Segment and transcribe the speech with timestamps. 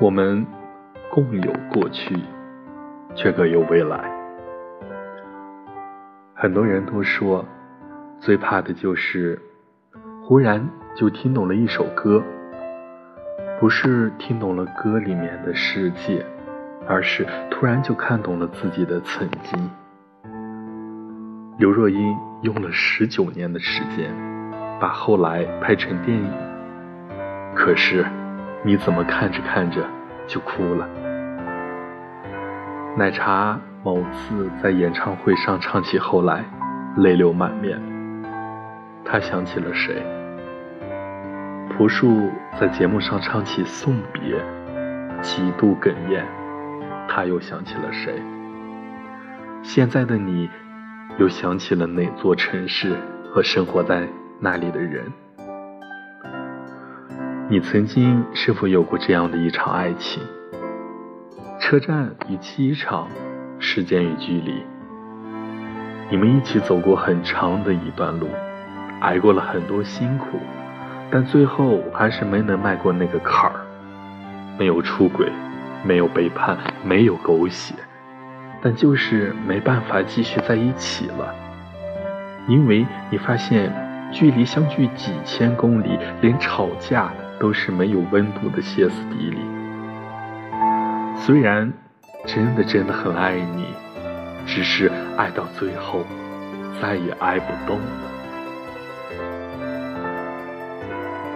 [0.00, 0.46] 我们
[1.10, 2.16] 共有过去，
[3.16, 3.98] 却各有未来。
[6.34, 7.44] 很多人都说，
[8.20, 9.36] 最怕的就是
[10.22, 10.64] 忽然
[10.94, 12.22] 就听懂了一首歌，
[13.58, 16.24] 不是听懂了歌里面的世界，
[16.86, 19.70] 而是突然就看懂了自己的曾经。
[21.58, 24.14] 刘若英用了十九年的时间，
[24.78, 26.32] 把后来拍成电影，
[27.56, 28.06] 可是。
[28.64, 29.86] 你怎么看着看着
[30.26, 30.88] 就哭了？
[32.96, 36.44] 奶茶某次在演唱会上唱起后来，
[36.96, 37.80] 泪流满面。
[39.04, 40.02] 他想起了谁？
[41.70, 42.28] 朴树
[42.60, 44.36] 在节目上唱起送别，
[45.22, 46.26] 几度哽咽。
[47.08, 48.20] 他又想起了谁？
[49.62, 50.50] 现在的你，
[51.18, 52.96] 又想起了哪座城市
[53.32, 54.08] 和生活在
[54.40, 55.04] 那里的人？
[57.50, 60.22] 你曾经是否有过这样的一场爱情？
[61.58, 63.08] 车站与机场，
[63.58, 64.62] 时间与距离，
[66.10, 68.28] 你们一起走过很长的一段路，
[69.00, 70.38] 挨过了很多辛苦，
[71.10, 73.60] 但最后还是没能迈过那个坎儿。
[74.58, 75.26] 没有出轨，
[75.82, 77.74] 没有背叛，没有狗血，
[78.60, 81.34] 但就是没办法继续在一起了，
[82.46, 83.72] 因为你发现
[84.12, 87.10] 距离相距几千公里，连吵架。
[87.40, 89.38] 都是没有温度的歇斯底里。
[91.16, 91.72] 虽然
[92.26, 93.66] 真的真的很爱你，
[94.46, 96.04] 只是爱到最后
[96.80, 97.84] 再也爱不动了。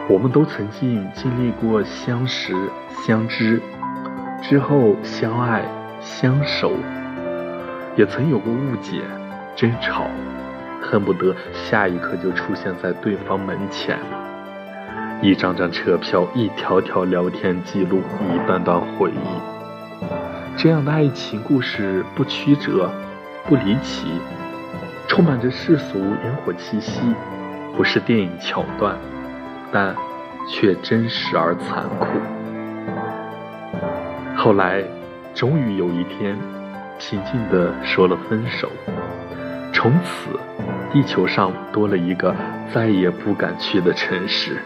[0.08, 2.54] 我们都曾经经历过相识、
[3.06, 3.60] 相知，
[4.42, 5.64] 之后相爱、
[6.00, 6.72] 相守，
[7.96, 9.02] 也曾有过误解、
[9.54, 10.06] 争吵，
[10.82, 13.96] 恨不得下一刻就出现在对方门前。
[15.22, 18.02] 一张张车票，一条条聊天记录，
[18.34, 20.06] 一段段回忆。
[20.56, 22.90] 这样的爱情故事不曲折，
[23.44, 24.08] 不离奇，
[25.06, 27.00] 充满着世俗烟火气息，
[27.76, 28.96] 不是电影桥段，
[29.70, 29.94] 但
[30.48, 32.06] 却真实而残酷。
[34.36, 34.82] 后来，
[35.32, 36.36] 终于有一天，
[36.98, 38.68] 平静地说了分手，
[39.72, 40.30] 从此，
[40.92, 42.34] 地球上多了一个
[42.74, 44.56] 再也不敢去的城市。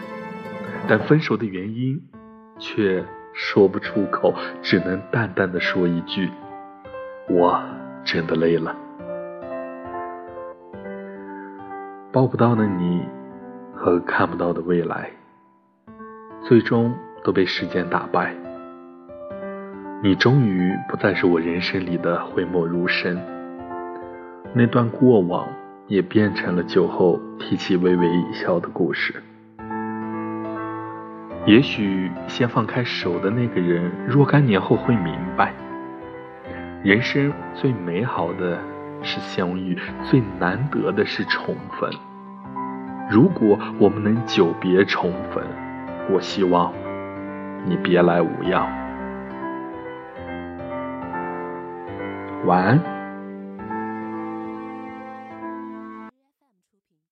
[0.87, 2.01] 但分手的原因，
[2.57, 3.03] 却
[3.33, 6.29] 说不出口，只能淡淡的说一句
[7.29, 7.61] ：“我
[8.03, 8.75] 真的累了。”
[12.11, 13.01] 抱不到的你
[13.75, 15.11] 和看不到的未来，
[16.41, 18.33] 最终都被时间打败。
[20.01, 23.19] 你终于不再是我人生里的讳莫如深，
[24.53, 25.47] 那段过往
[25.87, 29.21] 也变成了酒后提起微微一笑的故事。
[31.47, 35.53] 也许先放开手的那个人，若干年后会明白，
[36.83, 38.59] 人生最美好的
[39.01, 41.89] 是相遇，最难得的是重逢。
[43.09, 45.41] 如果我们能久别重逢，
[46.11, 46.73] 我希望
[47.63, 48.67] 你别来无恙。
[52.45, 52.96] 晚安。